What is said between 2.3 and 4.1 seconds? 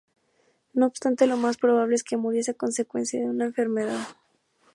a consecuencia de una enfermedad.